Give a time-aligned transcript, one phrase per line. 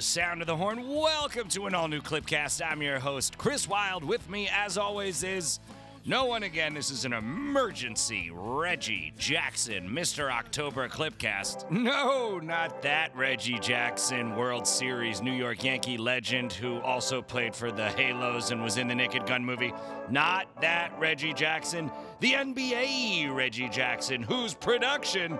[0.00, 0.88] The sound of the horn.
[0.88, 2.66] Welcome to an all new Clipcast.
[2.66, 4.02] I'm your host, Chris Wylde.
[4.02, 5.60] With me, as always, is
[6.06, 6.72] no one again.
[6.72, 10.32] This is an emergency Reggie Jackson, Mr.
[10.32, 11.70] October Clipcast.
[11.70, 17.70] No, not that Reggie Jackson, World Series New York Yankee legend who also played for
[17.70, 19.74] the Halos and was in the Naked Gun movie.
[20.08, 25.38] Not that Reggie Jackson, the NBA Reggie Jackson, whose production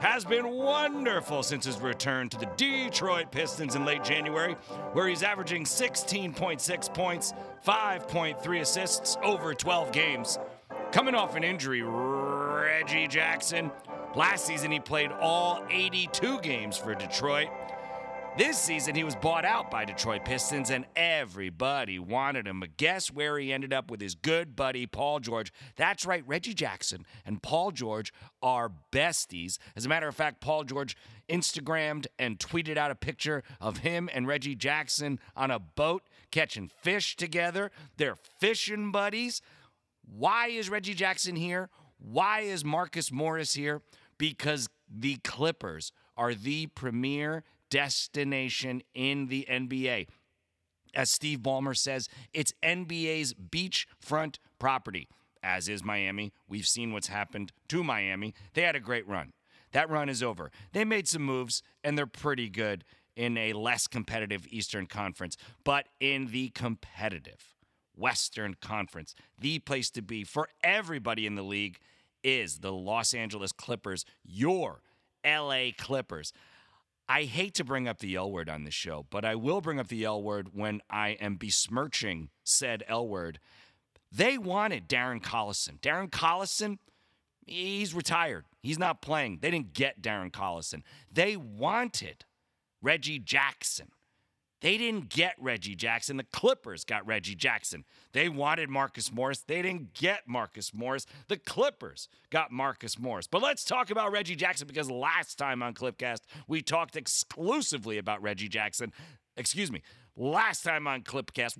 [0.00, 4.54] has been wonderful since his return to the Detroit Pistons in late January,
[4.92, 7.32] where he's averaging 16.6 points,
[7.66, 10.38] 5.3 assists over 12 games.
[10.92, 13.70] Coming off an injury, Reggie Jackson.
[14.14, 17.48] Last season, he played all 82 games for Detroit.
[18.36, 22.60] This season, he was bought out by Detroit Pistons, and everybody wanted him.
[22.60, 25.50] But guess where he ended up with his good buddy, Paul George?
[25.76, 28.12] That's right, Reggie Jackson and Paul George
[28.42, 29.56] are besties.
[29.74, 30.98] As a matter of fact, Paul George
[31.30, 36.68] Instagrammed and tweeted out a picture of him and Reggie Jackson on a boat catching
[36.82, 37.70] fish together.
[37.96, 39.40] They're fishing buddies.
[40.04, 41.70] Why is Reggie Jackson here?
[41.96, 43.80] Why is Marcus Morris here?
[44.18, 50.06] Because the Clippers are the premier destination in the NBA.
[50.94, 55.08] As Steve Ballmer says, it's NBA's beachfront property,
[55.42, 56.32] as is Miami.
[56.48, 58.34] We've seen what's happened to Miami.
[58.54, 59.32] They had a great run.
[59.72, 60.50] That run is over.
[60.72, 62.84] They made some moves, and they're pretty good
[63.14, 67.54] in a less competitive Eastern Conference, but in the competitive
[67.94, 71.78] Western Conference, the place to be for everybody in the league
[72.22, 74.82] is the Los Angeles Clippers, your
[75.24, 76.32] LA Clippers.
[77.08, 79.78] I hate to bring up the L word on this show, but I will bring
[79.78, 83.38] up the L word when I am besmirching said L word.
[84.10, 85.80] They wanted Darren Collison.
[85.80, 86.78] Darren Collison,
[87.46, 88.46] he's retired.
[88.62, 89.38] He's not playing.
[89.40, 90.82] They didn't get Darren Collison.
[91.12, 92.24] They wanted
[92.82, 93.88] Reggie Jackson.
[94.60, 96.16] They didn't get Reggie Jackson.
[96.16, 97.84] The Clippers got Reggie Jackson.
[98.12, 99.42] They wanted Marcus Morris.
[99.46, 101.06] They didn't get Marcus Morris.
[101.28, 103.26] The Clippers got Marcus Morris.
[103.26, 108.22] But let's talk about Reggie Jackson because last time on Clipcast, we talked exclusively about
[108.22, 108.92] Reggie Jackson.
[109.36, 109.82] Excuse me.
[110.16, 111.58] Last time on Clipcast,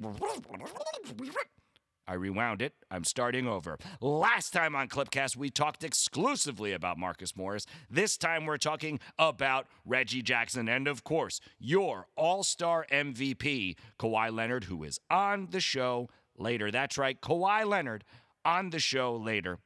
[2.09, 2.75] I rewound it.
[2.91, 3.79] I'm starting over.
[4.01, 7.67] Last time on Clipcast, we talked exclusively about Marcus Morris.
[7.91, 14.33] This time, we're talking about Reggie Jackson and, of course, your all star MVP, Kawhi
[14.33, 16.09] Leonard, who is on the show
[16.39, 16.71] later.
[16.71, 18.05] That's right, Kawhi Leonard
[18.45, 19.59] on the show later.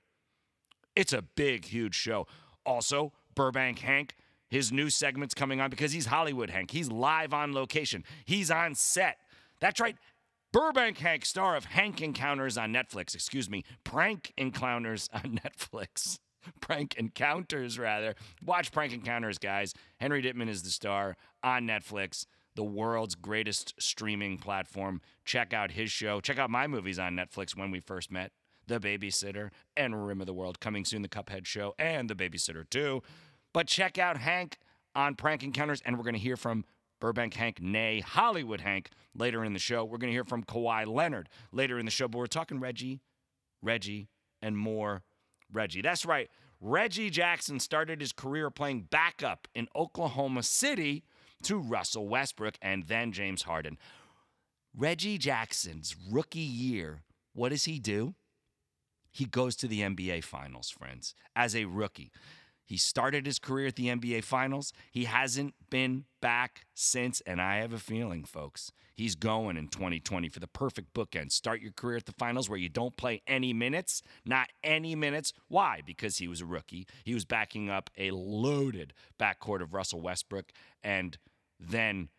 [0.97, 2.27] It's a big, huge show.
[2.65, 4.17] Also, Burbank Hank,
[4.49, 6.71] his new segment's coming on because he's Hollywood Hank.
[6.71, 9.19] He's live on location, he's on set.
[9.61, 9.97] That's right.
[10.53, 13.15] Burbank Hank, star of Hank Encounters on Netflix.
[13.15, 16.19] Excuse me, Prank Encounters on Netflix.
[16.61, 18.15] Prank Encounters, rather.
[18.45, 19.75] Watch Prank Encounters, guys.
[19.99, 25.01] Henry Dittman is the star on Netflix, the world's greatest streaming platform.
[25.25, 26.21] Check out his show.
[26.21, 28.33] Check out my movies on Netflix when we first met.
[28.67, 32.69] The Babysitter and Rim of the World coming soon, the Cuphead Show and The Babysitter
[32.69, 33.03] too.
[33.53, 34.59] But check out Hank
[34.95, 36.65] on Prank Encounters, and we're going to hear from
[37.01, 39.85] Burbank Hank, nay, Hollywood Hank, later in the show.
[39.85, 43.01] We're going to hear from Kawhi Leonard later in the show, but we're talking Reggie,
[43.63, 44.09] Reggie,
[44.43, 45.03] and more
[45.53, 45.83] Reggie.
[45.83, 46.29] That's right.
[46.61, 51.05] Reggie Jackson started his career playing backup in Oklahoma City
[51.43, 53.79] to Russell Westbrook and then James Harden.
[54.77, 58.15] Reggie Jackson's rookie year, what does he do?
[59.11, 62.13] He goes to the NBA Finals, friends, as a rookie.
[62.71, 64.73] He started his career at the NBA Finals.
[64.93, 70.29] He hasn't been back since, and I have a feeling, folks, he's going in 2020
[70.29, 71.33] for the perfect bookend.
[71.33, 75.33] Start your career at the Finals where you don't play any minutes, not any minutes.
[75.49, 75.81] Why?
[75.85, 76.87] Because he was a rookie.
[77.03, 81.19] He was backing up a loaded backcourt of Russell Westbrook and
[81.59, 82.11] then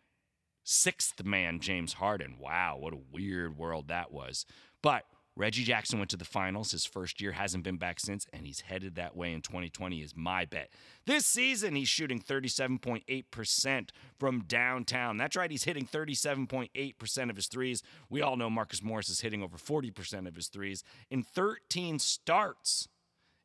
[0.64, 2.36] sixth man James Harden.
[2.38, 4.44] Wow, what a weird world that was.
[4.82, 8.46] But Reggie Jackson went to the finals his first year, hasn't been back since, and
[8.46, 10.68] he's headed that way in 2020, is my bet.
[11.06, 13.88] This season, he's shooting 37.8%
[14.18, 15.16] from downtown.
[15.16, 17.82] That's right, he's hitting 37.8% of his threes.
[18.10, 22.88] We all know Marcus Morris is hitting over 40% of his threes in 13 starts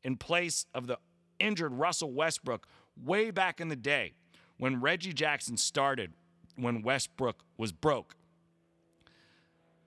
[0.03, 0.99] in place of the
[1.39, 2.67] injured Russell Westbrook
[3.01, 4.13] way back in the day
[4.57, 6.13] when Reggie Jackson started
[6.57, 8.16] when Westbrook was broke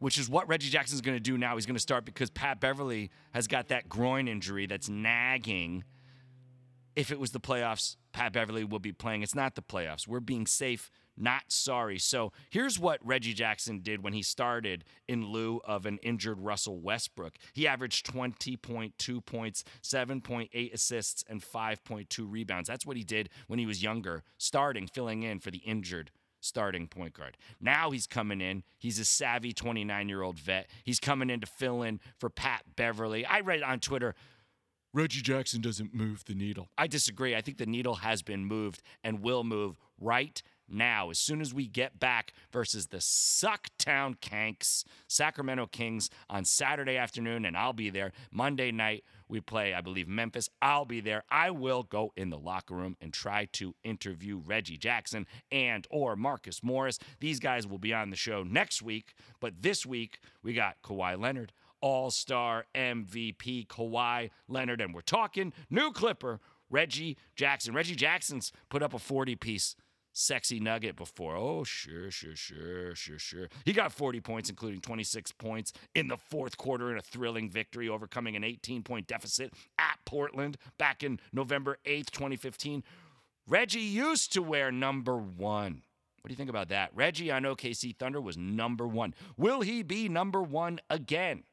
[0.00, 1.55] which is what Reggie Jackson's going to do now.
[1.55, 5.85] He's going to start because Pat Beverley has got that groin injury that's nagging.
[6.97, 9.23] If it was the playoffs, Pat Beverley will be playing.
[9.23, 10.08] It's not the playoffs.
[10.08, 11.99] We're being safe, not sorry.
[11.99, 16.81] So here's what Reggie Jackson did when he started in lieu of an injured Russell
[16.81, 17.37] Westbrook.
[17.53, 22.69] He averaged 20.2 points, 7.8 assists, and 5.2 rebounds.
[22.69, 26.11] That's what he did when he was younger, starting, filling in for the injured
[26.41, 27.37] starting point guard.
[27.61, 28.65] Now he's coming in.
[28.79, 30.69] He's a savvy 29 year old vet.
[30.85, 33.25] He's coming in to fill in for Pat Beverley.
[33.25, 34.15] I read on Twitter,
[34.93, 36.69] Reggie Jackson doesn't move the needle.
[36.77, 37.37] I disagree.
[37.37, 41.53] I think the needle has been moved and will move right now as soon as
[41.53, 47.91] we get back versus the Sucktown Kanks, Sacramento Kings on Saturday afternoon, and I'll be
[47.91, 49.05] there Monday night.
[49.31, 50.50] We play, I believe, Memphis.
[50.61, 51.23] I'll be there.
[51.31, 56.17] I will go in the locker room and try to interview Reggie Jackson and or
[56.17, 56.99] Marcus Morris.
[57.21, 61.17] These guys will be on the show next week, but this week we got Kawhi
[61.17, 67.73] Leonard, All-Star MVP Kawhi Leonard, and we're talking new Clipper Reggie Jackson.
[67.73, 69.77] Reggie Jackson's put up a 40 piece
[70.20, 71.37] sexy nugget before.
[71.37, 73.49] Oh, sure, sure, sure, sure, sure.
[73.64, 77.88] He got 40 points, including 26 points in the fourth quarter in a thrilling victory,
[77.88, 82.82] overcoming an 18 point deficit at Portland back in November 8th, 2015.
[83.49, 85.82] Reggie used to wear number one.
[86.20, 86.90] What do you think about that?
[86.94, 89.14] Reggie on OKC Thunder was number one.
[89.38, 91.44] Will he be number one again?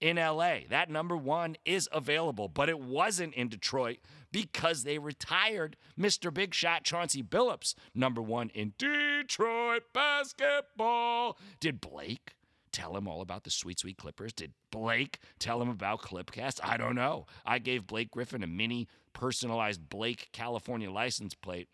[0.00, 0.60] In LA.
[0.68, 3.98] That number one is available, but it wasn't in Detroit
[4.32, 6.32] because they retired Mr.
[6.32, 11.38] Big Shot Chauncey Billups, number one in Detroit basketball.
[11.58, 12.34] Did Blake
[12.72, 14.32] tell him all about the Sweet Sweet Clippers?
[14.32, 16.60] Did Blake tell him about Clipcast?
[16.62, 17.26] I don't know.
[17.44, 21.68] I gave Blake Griffin a mini personalized Blake California license plate.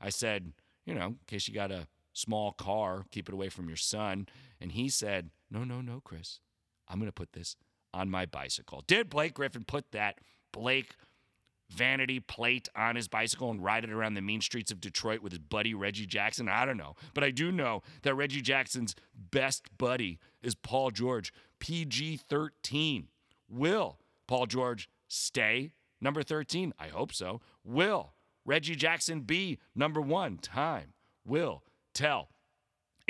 [0.00, 0.52] I said,
[0.86, 4.26] you know, in case you got a small car, keep it away from your son.
[4.60, 6.40] And he said, no, no, no, Chris.
[6.90, 7.56] I'm going to put this
[7.94, 8.82] on my bicycle.
[8.86, 10.18] Did Blake Griffin put that
[10.52, 10.94] Blake
[11.70, 15.32] vanity plate on his bicycle and ride it around the mean streets of Detroit with
[15.32, 16.48] his buddy Reggie Jackson?
[16.48, 16.94] I don't know.
[17.14, 23.08] But I do know that Reggie Jackson's best buddy is Paul George, PG 13.
[23.48, 26.72] Will Paul George stay number 13?
[26.78, 27.40] I hope so.
[27.64, 28.14] Will
[28.44, 30.38] Reggie Jackson be number one?
[30.38, 30.94] Time
[31.24, 31.62] will
[31.94, 32.30] tell.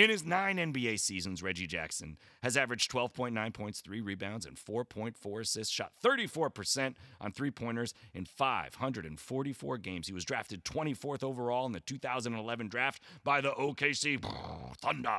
[0.01, 5.41] In his nine NBA seasons, Reggie Jackson has averaged 12.9 points, three rebounds, and 4.4
[5.43, 10.07] assists, shot 34% on three pointers in 544 games.
[10.07, 14.25] He was drafted 24th overall in the 2011 draft by the OKC
[14.81, 15.11] Thunder.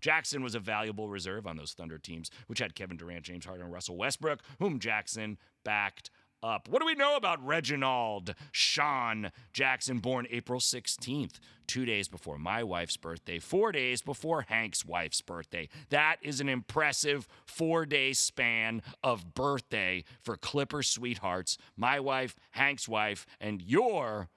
[0.00, 3.66] Jackson was a valuable reserve on those Thunder teams, which had Kevin Durant, James Harden,
[3.66, 6.10] and Russell Westbrook, whom Jackson backed
[6.42, 6.68] up.
[6.68, 12.62] What do we know about Reginald Sean Jackson, born April 16th, two days before my
[12.62, 15.68] wife's birthday, four days before Hank's wife's birthday?
[15.90, 22.88] That is an impressive four day span of birthday for Clipper sweethearts, my wife, Hank's
[22.88, 24.28] wife, and your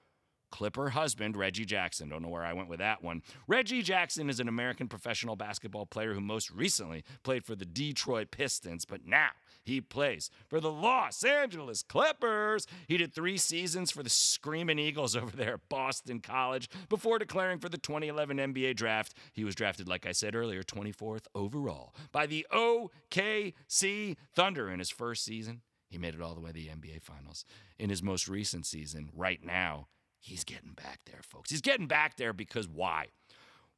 [0.50, 2.08] Clipper husband, Reggie Jackson.
[2.08, 3.22] Don't know where I went with that one.
[3.46, 8.30] Reggie Jackson is an American professional basketball player who most recently played for the Detroit
[8.30, 9.30] Pistons, but now
[9.70, 12.66] he plays for the Los Angeles Clippers.
[12.88, 17.58] He did three seasons for the Screaming Eagles over there at Boston College before declaring
[17.58, 19.14] for the 2011 NBA draft.
[19.32, 24.90] He was drafted, like I said earlier, 24th overall by the OKC Thunder in his
[24.90, 25.62] first season.
[25.88, 27.44] He made it all the way to the NBA Finals.
[27.78, 31.50] In his most recent season, right now, he's getting back there, folks.
[31.50, 33.06] He's getting back there because why?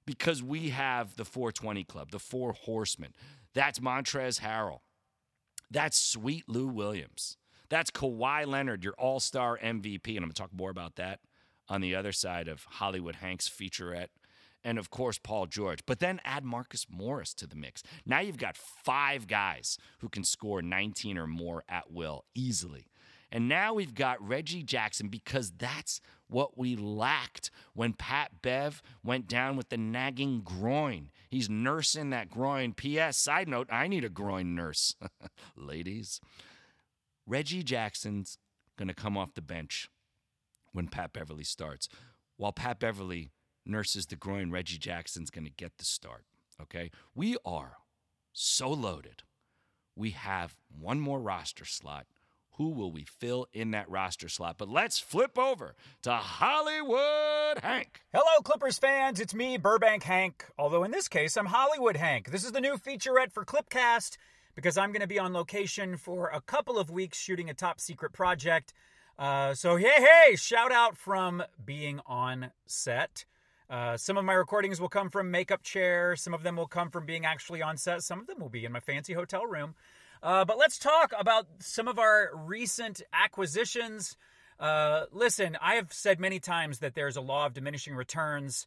[0.05, 3.15] Because we have the 420 Club, the Four Horsemen.
[3.55, 4.81] That's Montrezl Harrell.
[5.73, 7.39] That's Sweet Lou Williams.
[7.71, 10.09] That's Kawhi Leonard, your all star MVP.
[10.09, 11.21] And I'm going to talk more about that
[11.67, 14.09] on the other side of Hollywood Hank's featurette.
[14.63, 15.81] And of course, Paul George.
[15.87, 17.83] But then add Marcus Morris to the mix.
[18.05, 22.87] Now you've got five guys who can score 19 or more at will easily.
[23.33, 29.27] And now we've got Reggie Jackson because that's what we lacked when Pat Bev went
[29.27, 31.11] down with the nagging groin.
[31.31, 32.75] He's nursing that groin.
[32.75, 33.17] P.S.
[33.17, 34.95] Side note, I need a groin nurse.
[35.57, 36.21] Ladies,
[37.27, 38.37] Reggie Jackson's
[38.79, 39.89] going to come off the bench
[40.73, 41.89] when Pat Beverley starts.
[42.37, 43.31] While Pat Beverley
[43.65, 46.27] nurses the groin, Reggie Jackson's going to get the start.
[46.61, 46.91] Okay?
[47.15, 47.79] We are
[48.35, 49.23] so loaded
[49.97, 52.07] we have one more roster slot.
[52.57, 54.57] Who will we fill in that roster slot?
[54.59, 58.03] But let's flip over to Hollywood Hank.
[58.13, 59.21] Hello, Clippers fans.
[59.21, 60.45] It's me, Burbank Hank.
[60.59, 62.31] Although in this case, I'm Hollywood Hank.
[62.31, 64.19] This is the new featurette for Clipcast
[64.55, 67.81] because I'm going to be on location for a couple of weeks shooting a top
[67.81, 68.75] secret project.
[69.19, 73.25] Uh, so, hey, hey, shout out from being on set.
[73.71, 76.17] Uh, some of my recordings will come from makeup chair.
[76.17, 78.03] Some of them will come from being actually on set.
[78.03, 79.75] Some of them will be in my fancy hotel room.
[80.23, 84.17] Uh, but let's talk about some of our recent acquisitions.
[84.61, 88.67] Uh, listen, I have said many times that there's a law of diminishing returns.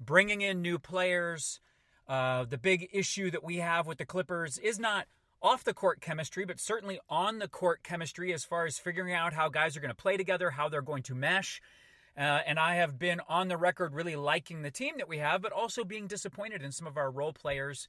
[0.00, 1.60] Bringing in new players,
[2.08, 5.06] uh, the big issue that we have with the Clippers is not
[5.40, 9.32] off the court chemistry, but certainly on the court chemistry as far as figuring out
[9.32, 11.62] how guys are going to play together, how they're going to mesh.
[12.18, 15.42] Uh, and I have been on the record really liking the team that we have,
[15.42, 17.86] but also being disappointed in some of our role players.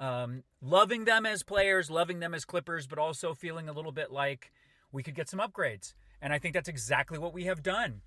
[0.00, 4.10] Um, loving them as players, loving them as Clippers, but also feeling a little bit
[4.10, 4.50] like
[4.90, 5.92] we could get some upgrades.
[6.22, 8.00] And I think that's exactly what we have done.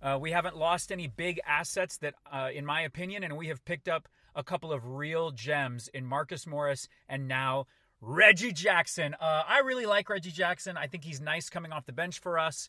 [0.00, 3.64] Uh, we haven't lost any big assets that, uh, in my opinion, and we have
[3.64, 7.66] picked up a couple of real gems in Marcus Morris and now
[8.00, 9.14] Reggie Jackson.
[9.14, 10.76] Uh, I really like Reggie Jackson.
[10.76, 12.68] I think he's nice coming off the bench for us.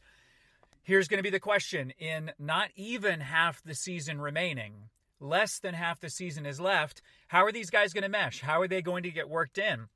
[0.82, 5.74] Here's going to be the question in not even half the season remaining, less than
[5.74, 7.02] half the season is left.
[7.28, 8.42] How are these guys going to mesh?
[8.42, 9.88] How are they going to get worked in?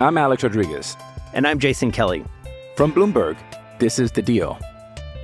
[0.00, 0.96] I'm Alex Rodriguez.
[1.34, 2.24] And I'm Jason Kelly.
[2.76, 3.36] From Bloomberg,
[3.78, 4.58] this is The Deal.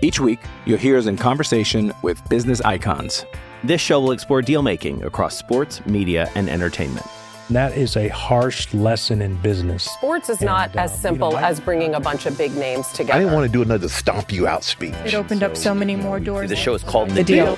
[0.03, 3.25] Each week, you'll hear us in conversation with business icons.
[3.65, 7.07] This show will explore deal making across sports, media, and entertainment.
[7.49, 9.85] That is a harsh lesson in business.
[9.85, 12.37] Sports is And, not uh, as you know, simple I- as bringing a bunch of
[12.37, 13.15] big names together.
[13.15, 14.95] I didn't want to do another stomp you out speech.
[15.05, 16.51] It opened up so many more doors.
[16.51, 17.57] The show is called The Deal.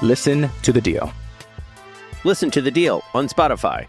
[0.00, 1.12] Listen to The Deal.
[2.22, 3.88] Listen to The Deal on Spotify.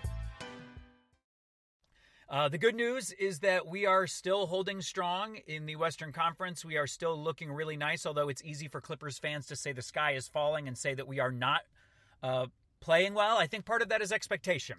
[2.27, 6.65] Uh, the good news is that we are still holding strong in the Western Conference.
[6.65, 9.83] We are still looking really nice, although it's easy for Clippers fans to say the
[9.83, 11.61] sky is falling and say that we are not
[12.23, 12.47] uh,
[12.79, 13.37] playing well.
[13.37, 14.77] I think part of that is expectation.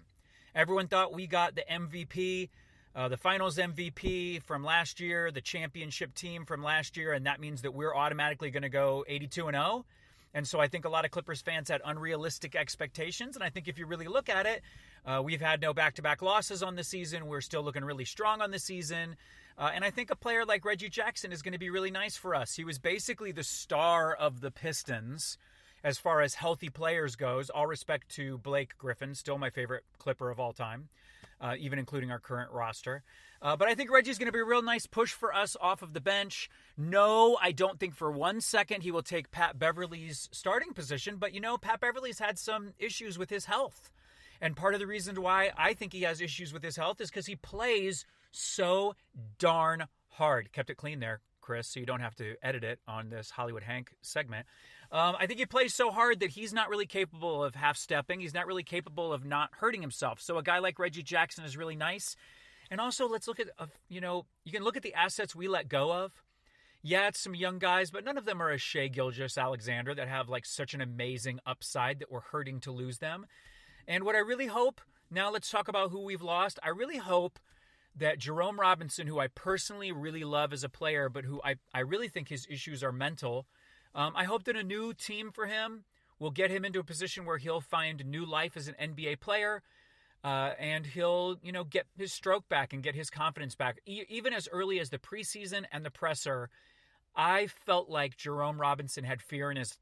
[0.53, 2.49] Everyone thought we got the MVP,
[2.93, 7.39] uh, the finals MVP from last year, the championship team from last year, and that
[7.39, 9.85] means that we're automatically going to go 82 and 0.
[10.33, 13.35] And so I think a lot of Clippers fans had unrealistic expectations.
[13.35, 14.61] And I think if you really look at it,
[15.05, 17.27] uh, we've had no back to back losses on the season.
[17.27, 19.17] We're still looking really strong on the season.
[19.57, 22.15] Uh, and I think a player like Reggie Jackson is going to be really nice
[22.15, 22.55] for us.
[22.55, 25.37] He was basically the star of the Pistons
[25.83, 27.49] as far as healthy players goes.
[27.49, 30.89] All respect to Blake Griffin, still my favorite Clipper of all time,
[31.41, 33.03] uh, even including our current roster.
[33.41, 35.81] Uh, but I think Reggie's going to be a real nice push for us off
[35.81, 36.49] of the bench.
[36.77, 41.17] No, I don't think for one second he will take Pat Beverley's starting position.
[41.17, 43.91] But you know, Pat Beverley's had some issues with his health.
[44.39, 47.09] And part of the reason why I think he has issues with his health is
[47.09, 48.95] because he plays so
[49.37, 50.51] darn hard.
[50.51, 53.63] Kept it clean there, Chris, so you don't have to edit it on this Hollywood
[53.63, 54.45] Hank segment.
[54.91, 58.19] Um, I think he plays so hard that he's not really capable of half stepping.
[58.19, 60.19] He's not really capable of not hurting himself.
[60.19, 62.17] So a guy like Reggie Jackson is really nice.
[62.69, 65.47] And also, let's look at, uh, you know, you can look at the assets we
[65.47, 66.23] let go of.
[66.83, 70.29] Yeah, it's some young guys, but none of them are a Shai Gilgeous-Alexander that have
[70.29, 73.27] like such an amazing upside that we're hurting to lose them.
[73.87, 76.59] And what I really hope, now let's talk about who we've lost.
[76.63, 77.39] I really hope
[77.95, 81.81] that Jerome Robinson, who I personally really love as a player, but who I, I
[81.81, 83.45] really think his issues are mental,
[83.95, 85.83] um, I hope that a new team for him
[86.19, 89.61] will get him into a position where he'll find new life as an NBA player.
[90.23, 93.79] Uh, and he'll, you know, get his stroke back and get his confidence back.
[93.87, 96.47] E- even as early as the preseason and the presser,
[97.15, 99.79] I felt like Jerome Robinson had fear in his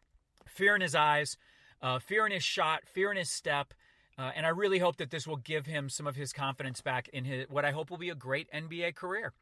[0.48, 1.38] fear in his eyes,
[1.82, 3.74] uh, fear in his shot, fear in his step,
[4.18, 7.08] uh, and I really hope that this will give him some of his confidence back
[7.10, 9.34] in his what I hope will be a great NBA career.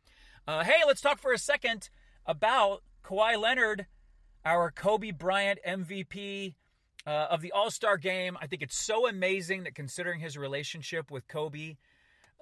[0.47, 1.89] Uh, hey, let's talk for a second
[2.25, 3.87] about Kawhi Leonard,
[4.47, 6.55] our Kobe Bryant MVP
[7.05, 8.37] uh, of the All Star game.
[8.41, 11.75] I think it's so amazing that considering his relationship with Kobe.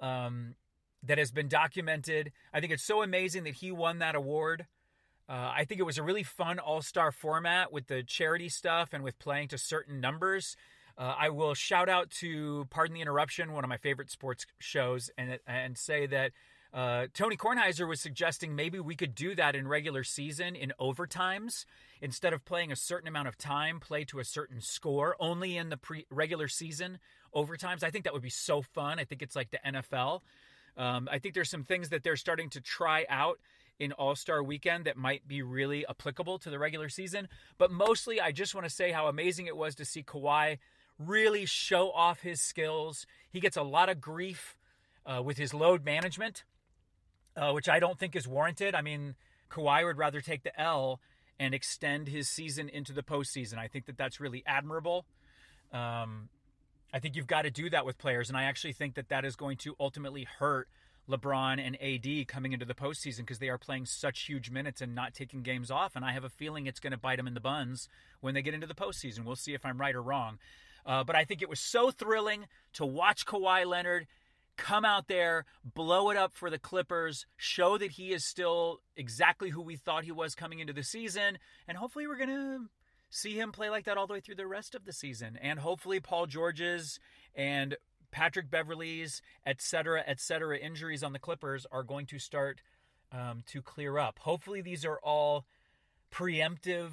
[0.00, 0.54] Um,
[1.02, 2.32] that has been documented.
[2.52, 4.66] I think it's so amazing that he won that award.
[5.28, 8.90] Uh, I think it was a really fun all star format with the charity stuff
[8.92, 10.56] and with playing to certain numbers.
[10.98, 15.10] Uh, I will shout out to Pardon the Interruption, one of my favorite sports shows,
[15.18, 16.32] and and say that
[16.76, 21.64] uh, Tony Kornheiser was suggesting maybe we could do that in regular season in overtimes
[22.02, 25.70] instead of playing a certain amount of time, play to a certain score only in
[25.70, 26.98] the pre- regular season
[27.34, 27.82] overtimes.
[27.82, 28.98] I think that would be so fun.
[28.98, 30.20] I think it's like the NFL.
[30.76, 33.40] Um, I think there's some things that they're starting to try out
[33.78, 37.28] in All Star Weekend that might be really applicable to the regular season.
[37.56, 40.58] But mostly, I just want to say how amazing it was to see Kawhi
[40.98, 43.06] really show off his skills.
[43.30, 44.58] He gets a lot of grief
[45.06, 46.44] uh, with his load management,
[47.36, 48.74] uh, which I don't think is warranted.
[48.74, 49.14] I mean,
[49.50, 51.00] Kawhi would rather take the L
[51.38, 53.58] and extend his season into the postseason.
[53.58, 55.04] I think that that's really admirable.
[55.72, 56.28] Um,
[56.92, 59.24] I think you've got to do that with players, and I actually think that that
[59.24, 60.68] is going to ultimately hurt
[61.08, 64.94] LeBron and AD coming into the postseason because they are playing such huge minutes and
[64.94, 65.94] not taking games off.
[65.94, 67.88] And I have a feeling it's going to bite them in the buns
[68.20, 69.24] when they get into the postseason.
[69.24, 70.38] We'll see if I'm right or wrong.
[70.84, 74.06] Uh, but I think it was so thrilling to watch Kawhi Leonard
[74.56, 79.50] come out there, blow it up for the Clippers, show that he is still exactly
[79.50, 81.38] who we thought he was coming into the season.
[81.68, 82.68] And hopefully, we're going to
[83.10, 85.38] see him play like that all the way through the rest of the season.
[85.40, 86.98] And hopefully, Paul George's
[87.34, 87.76] and
[88.10, 92.62] Patrick Beverley's, et cetera, et cetera, injuries on the Clippers are going to start
[93.12, 94.18] um, to clear up.
[94.20, 95.44] Hopefully, these are all
[96.12, 96.90] preemptive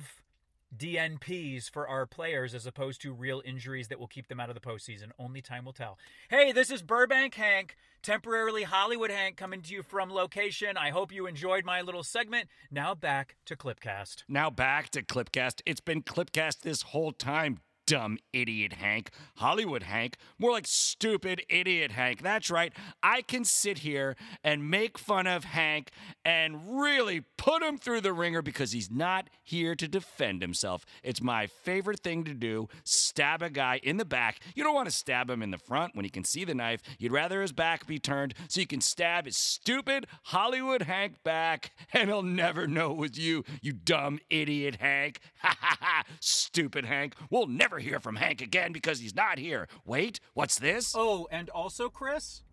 [0.78, 4.56] DNPs for our players as opposed to real injuries that will keep them out of
[4.56, 5.12] the postseason.
[5.20, 5.98] Only time will tell.
[6.30, 10.78] Hey, this is Burbank Hank, temporarily Hollywood Hank, coming to you from location.
[10.78, 12.50] I hope you enjoyed my little segment.
[12.72, 14.24] Now back to Clipcast.
[14.28, 15.62] Now back to Clipcast.
[15.66, 19.10] It's been Clipcast this whole time dumb idiot Hank.
[19.38, 20.18] Hollywood Hank.
[20.40, 22.22] More like stupid idiot Hank.
[22.22, 22.74] That's right.
[23.02, 25.92] I can sit here and make fun of Hank
[26.24, 30.86] and really put him through the ringer because he's not here to defend himself.
[31.04, 34.40] It's my favorite thing to do stab a guy in the back.
[34.56, 36.82] You don't want to stab him in the front when he can see the knife.
[36.98, 41.72] You'd rather his back be turned so you can stab his stupid Hollywood Hank back
[41.94, 45.20] and he'll never know it was you, you dumb idiot Hank.
[45.44, 46.04] Ha ha ha.
[46.22, 47.16] Stupid Hank.
[47.30, 49.68] We'll never hear from Hank again because he's not here.
[49.86, 50.94] Wait, what's this?
[50.96, 52.44] Oh, and also, Chris,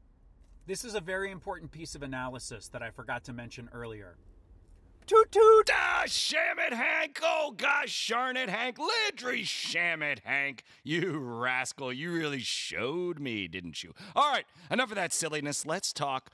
[0.66, 4.16] this is a very important piece of analysis that I forgot to mention earlier.
[5.06, 5.70] Toot toot!
[5.72, 7.18] Ah, sham it, Hank!
[7.20, 8.76] Oh, gosh darn it, Hank!
[8.78, 10.62] Lidry, sham it, Hank!
[10.84, 13.92] You rascal, you really showed me, didn't you?
[14.14, 15.66] All right, enough of that silliness.
[15.66, 16.30] Let's talk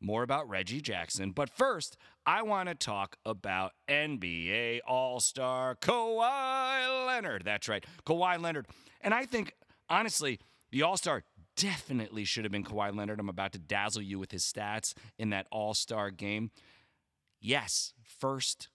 [0.00, 1.32] more about Reggie Jackson.
[1.32, 7.44] But first, I want to talk about NBA All Star Kawhi Leonard.
[7.44, 8.66] That's right, Kawhi Leonard.
[9.00, 9.54] And I think,
[9.88, 10.40] honestly,
[10.70, 11.24] the All Star
[11.56, 13.20] definitely should have been Kawhi Leonard.
[13.20, 16.50] I'm about to dazzle you with his stats in that All Star game.
[17.40, 18.68] Yes, first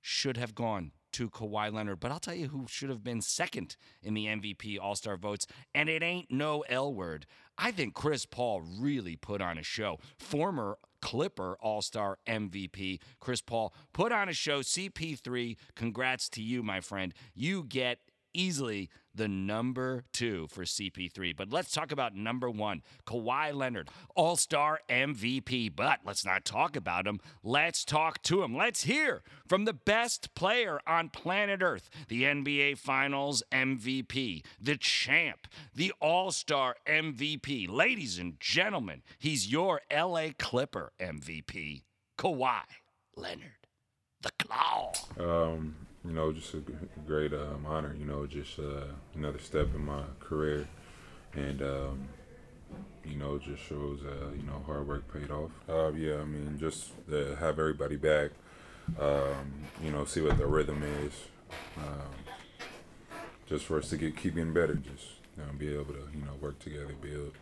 [0.00, 3.76] should have gone to Kawhi Leonard, but I'll tell you who should have been second
[4.02, 7.26] in the MVP All Star votes, and it ain't no L word.
[7.56, 9.98] I think Chris Paul really put on a show.
[10.18, 14.60] Former Clipper All Star MVP, Chris Paul, put on a show.
[14.60, 17.14] CP3, congrats to you, my friend.
[17.34, 17.98] You get
[18.32, 21.36] easily the number two for CP3.
[21.36, 25.74] But let's talk about number one Kawhi Leonard, All Star MVP.
[25.74, 27.20] But let's not talk about him.
[27.42, 28.56] Let's talk to him.
[28.56, 35.48] Let's hear from the best player on planet Earth, the NBA Finals MVP, the champ,
[35.74, 37.68] the All Star MVP.
[37.68, 41.82] Ladies and gentlemen, he's your LA Clipper MVP,
[42.16, 42.60] Kawhi
[43.16, 43.66] Leonard,
[44.22, 44.92] the Claw.
[45.18, 46.62] Um, you know, just a
[47.06, 47.94] great um, honor.
[47.98, 50.66] You know, just uh, another step in my career,
[51.34, 52.08] and um,
[53.04, 55.50] you know, just shows uh, you know hard work paid off.
[55.68, 58.30] Uh, yeah, I mean, just to have everybody back.
[58.98, 59.52] Um,
[59.84, 61.12] you know, see what the rhythm is.
[61.76, 62.14] Um,
[63.46, 64.74] just for us to get keep getting better.
[64.74, 67.34] Just you know, be able to you know work together, build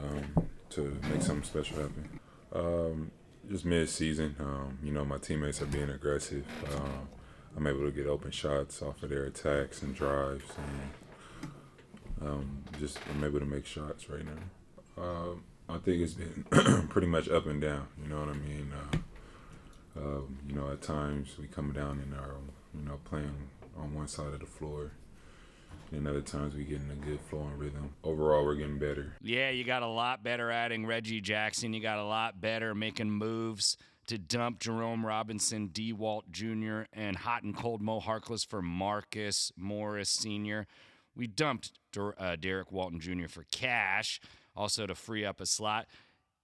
[0.00, 2.20] um, to make something special happen.
[2.52, 3.10] Um,
[3.50, 4.34] just mid season,
[4.82, 6.44] you know, my teammates are being aggressive.
[7.56, 12.98] I'm able to get open shots off of their attacks and drives, and um, just
[13.10, 15.02] I'm able to make shots right now.
[15.02, 15.34] Uh,
[15.68, 16.44] I think it's been
[16.90, 17.88] pretty much up and down.
[18.02, 18.72] You know what I mean?
[18.72, 18.96] Uh,
[19.98, 22.34] uh, you know, at times we come down in our,
[22.74, 24.92] you know, playing on one side of the floor.
[25.92, 27.94] And other times we get in a good flowing rhythm.
[28.02, 29.14] Overall, we're getting better.
[29.22, 31.72] Yeah, you got a lot better adding Reggie Jackson.
[31.72, 35.92] You got a lot better making moves to dump Jerome Robinson, D.
[35.92, 40.66] Walt Jr., and hot and cold Mo Harkless for Marcus Morris Sr.
[41.14, 43.28] We dumped uh, Derrick Walton Jr.
[43.28, 44.20] for cash,
[44.54, 45.86] also to free up a slot.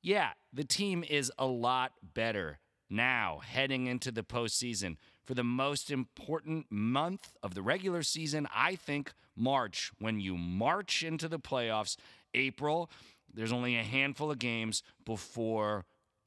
[0.03, 2.59] Yeah, the team is a lot better
[2.91, 4.97] now heading into the postseason.
[5.25, 9.93] For the most important month of the regular season, I think March.
[9.99, 11.97] When you march into the playoffs,
[12.35, 12.91] April,
[13.33, 15.85] there's only a handful of games before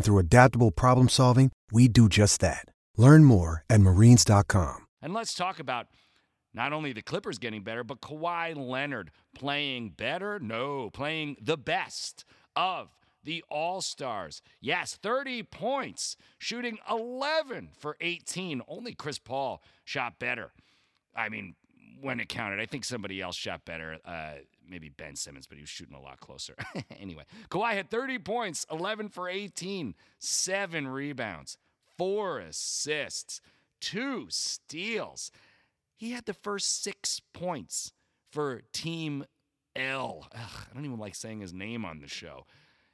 [0.00, 2.64] And through adaptable problem solving, we do just that.
[2.96, 4.86] Learn more at marines.com.
[5.02, 5.88] And let's talk about
[6.54, 10.38] not only the Clippers getting better, but Kawhi Leonard playing better?
[10.38, 12.24] No, playing the best
[12.56, 14.40] of the All Stars.
[14.58, 18.62] Yes, 30 points, shooting 11 for 18.
[18.66, 20.54] Only Chris Paul shot better.
[21.14, 21.56] I mean,
[22.00, 23.98] when it counted, I think somebody else shot better.
[24.02, 24.36] Uh,
[24.70, 26.54] maybe Ben Simmons, but he was shooting a lot closer.
[27.00, 31.58] anyway, Kawhi had 30 points, 11 for 18, seven rebounds,
[31.98, 33.40] four assists,
[33.80, 35.30] two steals.
[35.96, 37.92] He had the first six points
[38.30, 39.24] for Team
[39.76, 40.26] L.
[40.34, 42.46] Ugh, I don't even like saying his name on the show.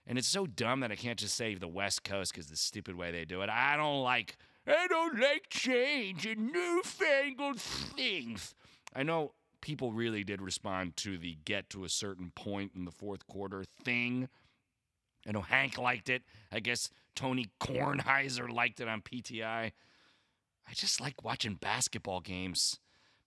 [0.06, 2.96] And it's so dumb that I can't just say the West Coast because the stupid
[2.96, 3.50] way they do it.
[3.50, 4.36] I don't like
[4.66, 8.54] I don't like change and newfangled things.
[8.94, 12.90] I know people really did respond to the get to a certain point in the
[12.90, 14.28] fourth quarter thing.
[15.26, 16.22] I know Hank liked it.
[16.52, 19.72] I guess Tony Kornheiser liked it on PTI.
[20.68, 22.78] I just like watching basketball games.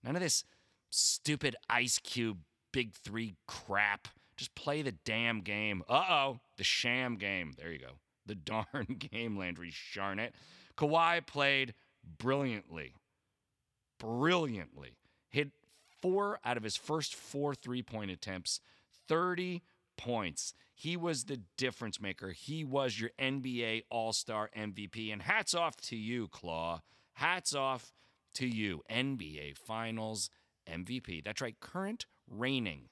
[0.02, 0.44] None of this
[0.90, 2.38] stupid Ice Cube
[2.72, 4.08] Big Three crap.
[4.36, 5.82] Just play the damn game.
[5.88, 7.52] Uh oh, the sham game.
[7.58, 7.98] There you go.
[8.26, 8.34] The
[8.74, 10.30] darn game, Landry Shamet.
[10.76, 11.74] Kawhi played
[12.18, 12.94] brilliantly.
[13.98, 14.96] Brilliantly.
[15.28, 15.50] Hit
[16.00, 18.60] four out of his first four three point attempts,
[19.08, 19.62] 30
[19.96, 20.54] points.
[20.74, 22.30] He was the difference maker.
[22.30, 25.12] He was your NBA All Star MVP.
[25.12, 26.80] And hats off to you, Claw.
[27.14, 27.92] Hats off
[28.34, 30.30] to you, NBA Finals
[30.66, 31.22] MVP.
[31.24, 32.88] That's right, current reigning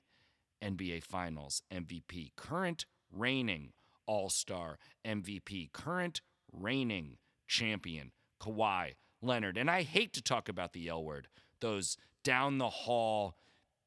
[0.62, 3.72] NBA Finals MVP, current reigning
[4.06, 6.20] All Star MVP, current
[6.52, 7.16] reigning
[7.46, 9.56] champion, Kawhi Leonard.
[9.56, 11.28] And I hate to talk about the L word,
[11.60, 11.96] those
[12.28, 13.34] down the hall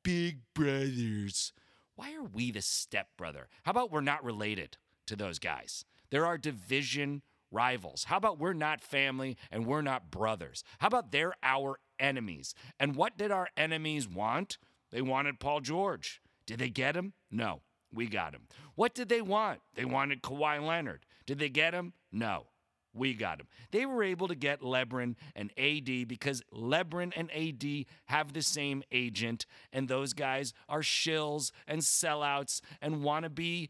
[0.01, 1.54] big brothers.
[1.95, 3.49] Why are we the stepbrother?
[3.62, 5.86] How about we're not related to those guys?
[6.10, 8.06] There are our division rivals.
[8.06, 10.63] How about we're not family and we're not brothers?
[10.80, 12.56] How about they're our enemies?
[12.80, 14.58] And what did our enemies want?
[14.89, 16.19] They wanted Paul George.
[16.47, 17.13] Did they get him?
[17.30, 17.62] No,
[17.93, 18.47] we got him.
[18.73, 19.60] What did they want?
[19.75, 21.06] They wanted Kawhi Leonard.
[21.27, 21.93] Did they get him?
[22.12, 22.47] No,
[22.93, 23.47] we got him.
[23.71, 28.84] They were able to get Lebron and AD because Lebron and AD have the same
[28.91, 33.69] agent, and those guys are shills and sellouts and wannabe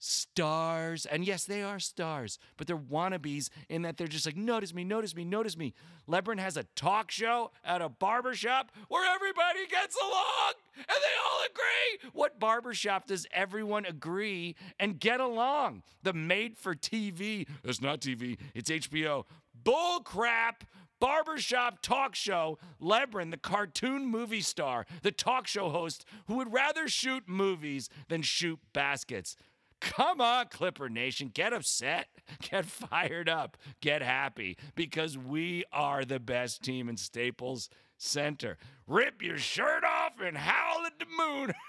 [0.00, 1.06] stars.
[1.06, 4.82] And yes, they are stars, but they're wannabes in that they're just like, notice me,
[4.82, 5.74] notice me, notice me.
[6.08, 11.40] Lebron has a talk show at a barbershop where everybody gets along and they all
[11.48, 11.69] agree.
[12.12, 15.82] What barbershop does everyone agree and get along?
[16.02, 19.24] The made for TV, it's not TV, it's HBO.
[19.62, 20.64] Bull crap
[21.00, 26.88] barbershop talk show, Lebron, the cartoon movie star, the talk show host who would rather
[26.88, 29.36] shoot movies than shoot baskets.
[29.80, 31.30] Come on, Clipper Nation.
[31.32, 32.08] Get upset,
[32.50, 38.58] get fired up, get happy because we are the best team in Staples Center.
[38.86, 41.52] Rip your shirt off and howl at the moon.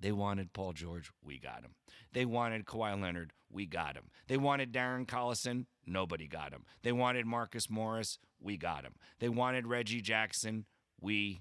[0.00, 1.74] They wanted Paul George, we got him.
[2.12, 4.10] They wanted Kawhi Leonard, we got him.
[4.28, 6.64] They wanted Darren Collison, nobody got him.
[6.82, 8.94] They wanted Marcus Morris, we got him.
[9.18, 10.66] They wanted Reggie Jackson,
[11.00, 11.40] we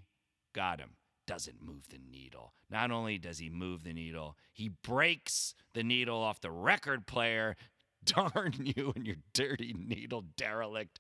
[0.53, 0.91] got him
[1.27, 2.53] doesn't move the needle.
[2.71, 7.55] Not only does he move the needle, he breaks the needle off the record player.
[8.05, 10.99] Darn you and your dirty needle derelict.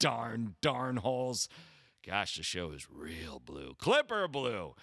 [0.00, 1.48] Darn, darn holes.
[2.04, 3.74] Gosh, the show is real blue.
[3.78, 4.74] Clipper blue.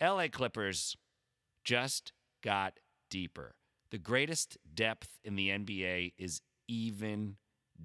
[0.00, 0.96] LA Clippers
[1.64, 2.78] just got
[3.10, 3.54] deeper.
[3.90, 7.36] The greatest depth in the NBA is even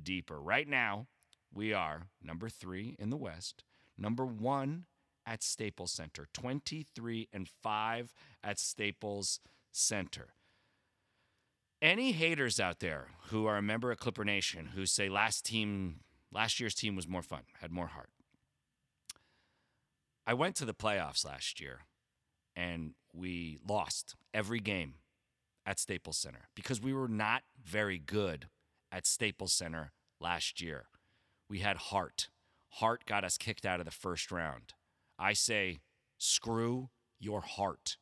[0.04, 0.40] deeper.
[0.40, 1.08] Right now,
[1.54, 3.64] we are number three in the West,
[3.98, 4.86] number one
[5.26, 9.40] at Staples Center, 23 and 5 at Staples
[9.72, 10.34] Center.
[11.82, 16.02] Any haters out there who are a member of Clipper Nation who say last team
[16.32, 18.10] last year's team was more fun, had more heart.
[20.28, 21.82] I went to the playoffs last year
[22.56, 24.96] and we lost every game
[25.66, 28.48] at Staples Center because we were not very good
[28.92, 30.86] at Staples Center last year.
[31.50, 32.30] We had heart.
[32.70, 34.74] Heart got us kicked out of the first round.
[35.18, 35.80] I say,
[36.18, 37.98] screw your heart.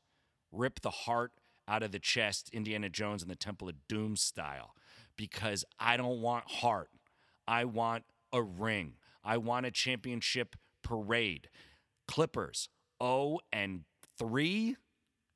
[0.51, 1.31] Rip the heart
[1.67, 4.73] out of the chest, Indiana Jones and the Temple of Doom style,
[5.15, 6.89] because I don't want heart.
[7.47, 8.93] I want a ring.
[9.23, 11.49] I want a championship parade.
[12.07, 12.69] Clippers
[13.01, 13.81] 0 and
[14.17, 14.75] 3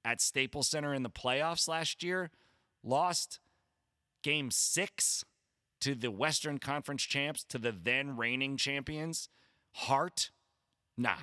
[0.07, 2.31] at Staples Center in the playoffs last year,
[2.81, 3.41] lost
[4.23, 5.25] game 6
[5.81, 9.27] to the Western Conference champs, to the then reigning champions.
[9.73, 10.31] Heart?
[10.97, 11.17] Nah,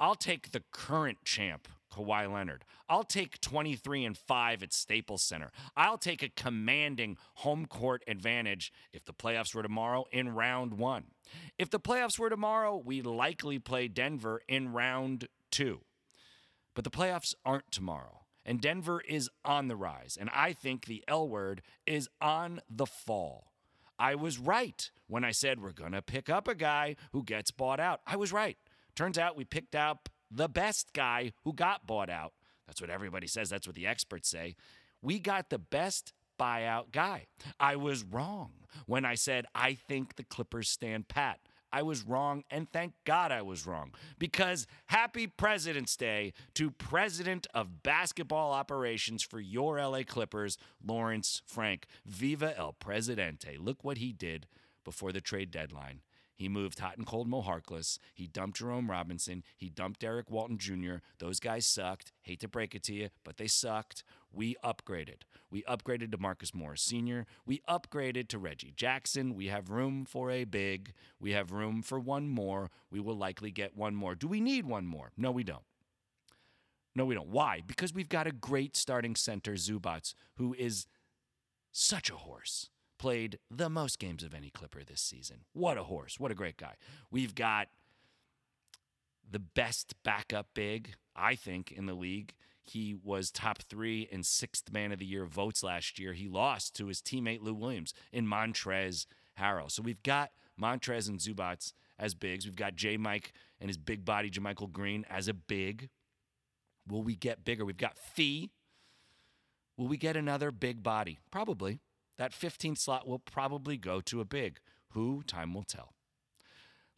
[0.00, 2.64] I'll take the current champ, Kawhi Leonard.
[2.88, 5.50] I'll take 23 and 5 at Staples Center.
[5.76, 11.04] I'll take a commanding home court advantage if the playoffs were tomorrow in round 1.
[11.58, 15.82] If the playoffs were tomorrow, we likely play Denver in round 2.
[16.74, 18.20] But the playoffs aren't tomorrow.
[18.44, 20.18] And Denver is on the rise.
[20.20, 23.52] And I think the L word is on the fall.
[23.98, 27.52] I was right when I said we're going to pick up a guy who gets
[27.52, 28.00] bought out.
[28.06, 28.56] I was right.
[28.96, 32.32] Turns out we picked up the best guy who got bought out.
[32.66, 33.50] That's what everybody says.
[33.50, 34.56] That's what the experts say.
[35.02, 37.26] We got the best buyout guy.
[37.60, 38.52] I was wrong
[38.86, 41.40] when I said I think the Clippers stand pat.
[41.72, 43.92] I was wrong, and thank God I was wrong.
[44.18, 51.86] Because happy President's Day to President of Basketball Operations for your LA Clippers, Lawrence Frank.
[52.04, 53.56] Viva el Presidente.
[53.58, 54.46] Look what he did
[54.84, 56.00] before the trade deadline.
[56.34, 57.98] He moved hot and cold Mo Harkless.
[58.14, 59.42] He dumped Jerome Robinson.
[59.56, 60.96] He dumped Derrick Walton Jr.
[61.18, 62.12] Those guys sucked.
[62.22, 64.02] Hate to break it to you, but they sucked.
[64.32, 65.22] We upgraded.
[65.50, 67.26] We upgraded to Marcus Morris Sr.
[67.46, 69.34] We upgraded to Reggie Jackson.
[69.34, 70.94] We have room for a big.
[71.20, 72.70] We have room for one more.
[72.90, 74.14] We will likely get one more.
[74.14, 75.12] Do we need one more?
[75.16, 75.64] No, we don't.
[76.94, 77.28] No, we don't.
[77.28, 77.62] Why?
[77.66, 80.86] Because we've got a great starting center, Zubac, who is
[81.70, 82.68] such a horse
[83.02, 85.38] played the most games of any Clipper this season.
[85.54, 86.20] What a horse.
[86.20, 86.74] What a great guy.
[87.10, 87.66] We've got
[89.28, 92.32] the best backup big, I think, in the league.
[92.62, 96.12] He was top three and sixth man of the year votes last year.
[96.12, 99.68] He lost to his teammate Lou Williams in Montrezl Harrell.
[99.68, 102.44] So we've got Montrezl and Zubac as bigs.
[102.44, 105.88] We've got J Mike and his big body, JaMychal Green, as a big.
[106.86, 107.64] Will we get bigger?
[107.64, 108.52] We've got Fee.
[109.76, 111.18] Will we get another big body?
[111.32, 111.80] Probably.
[112.18, 114.58] That 15th slot will probably go to a big.
[114.90, 115.22] Who?
[115.26, 115.94] Time will tell.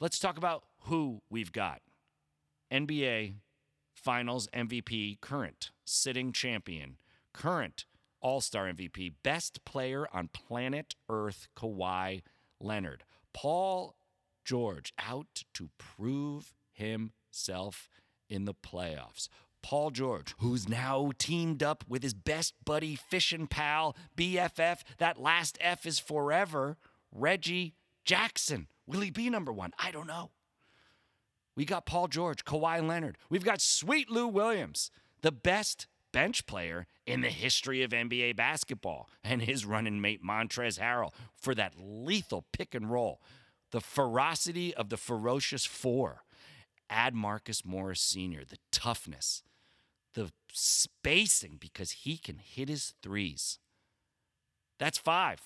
[0.00, 1.80] Let's talk about who we've got.
[2.72, 3.36] NBA
[3.94, 6.98] Finals MVP, current sitting champion,
[7.32, 7.86] current
[8.20, 12.22] All Star MVP, best player on planet Earth, Kawhi
[12.60, 13.04] Leonard.
[13.32, 13.96] Paul
[14.44, 17.88] George out to prove himself
[18.28, 19.28] in the playoffs.
[19.64, 24.82] Paul George, who's now teamed up with his best buddy, fishing pal, BFF.
[24.98, 26.76] That last F is forever.
[27.10, 27.74] Reggie
[28.04, 28.68] Jackson.
[28.86, 29.72] Will he be number one?
[29.78, 30.32] I don't know.
[31.56, 33.16] We got Paul George, Kawhi Leonard.
[33.30, 34.90] We've got Sweet Lou Williams,
[35.22, 40.78] the best bench player in the history of NBA basketball, and his running mate Montrezl
[40.78, 43.22] Harrell for that lethal pick and roll.
[43.70, 46.22] The ferocity of the ferocious four.
[46.90, 49.42] Add Marcus Morris Sr., the toughness,
[50.14, 53.58] the spacing because he can hit his threes.
[54.78, 55.40] That's five.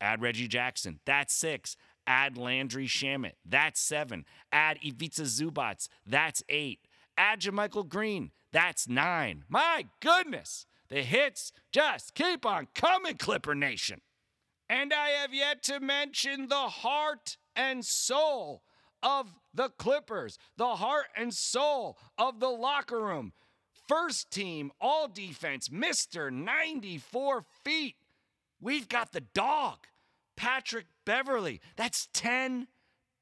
[0.00, 1.00] Add Reggie Jackson.
[1.06, 1.76] That's six.
[2.06, 3.32] Add Landry Shamet.
[3.44, 4.24] That's seven.
[4.52, 5.88] Add Ivica Zubac.
[6.06, 6.80] That's eight.
[7.16, 8.30] Add JaMychal Green.
[8.52, 9.44] That's nine.
[9.48, 10.66] My goodness.
[10.88, 14.02] The hits just keep on coming, Clipper Nation.
[14.68, 18.62] And I have yet to mention the heart and soul
[19.02, 23.32] of the Clippers, the heart and soul of the locker room.
[23.88, 26.32] First team, all defense, Mr.
[26.32, 27.96] 94 feet.
[28.60, 29.78] We've got the dog,
[30.36, 31.60] Patrick Beverley.
[31.76, 32.66] That's 10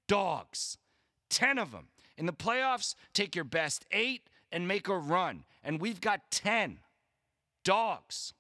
[0.09, 0.79] dogs,
[1.31, 1.89] 10 of them.
[2.17, 5.45] In the playoffs, take your best eight and make a run.
[5.63, 6.79] And we've got 10
[7.65, 8.33] dogs.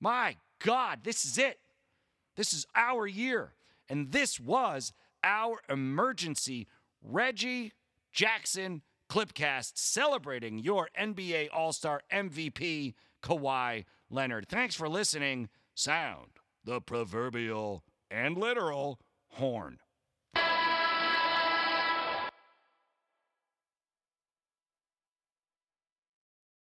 [0.00, 1.58] My God, this is it.
[2.36, 3.52] This is our year.
[3.88, 4.92] And this was
[5.24, 6.66] our emergency
[7.02, 7.72] Reggie
[8.12, 14.48] Jackson Clipcast celebrating your NBA All Star MVP, Kawhi Leonard.
[14.48, 15.48] Thanks for listening.
[15.74, 16.30] Sound
[16.64, 19.78] the proverbial and literal horn.